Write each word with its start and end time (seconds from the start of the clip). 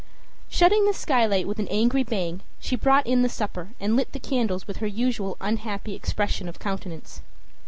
Shutting 0.49 0.85
the 0.85 0.95
skylight 0.95 1.47
with 1.47 1.59
an 1.59 1.67
angry 1.69 2.01
bang, 2.01 2.41
she 2.59 2.75
brought 2.75 3.05
in 3.05 3.21
the 3.21 3.29
supper 3.29 3.69
and 3.79 3.95
lit 3.95 4.13
the 4.13 4.19
candles 4.19 4.65
with 4.67 4.77
her 4.77 4.87
usual 4.87 5.37
unhappy 5.39 5.93
expression 5.93 6.49
of 6.49 6.57
countenance. 6.57 7.21